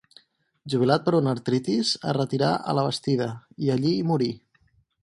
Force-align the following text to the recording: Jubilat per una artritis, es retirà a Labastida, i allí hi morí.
Jubilat 0.73 1.05
per 1.09 1.13
una 1.17 1.35
artritis, 1.37 1.91
es 2.13 2.17
retirà 2.19 2.51
a 2.73 2.77
Labastida, 2.79 3.31
i 3.69 3.75
allí 3.79 3.97
hi 4.01 4.05
morí. 4.15 4.35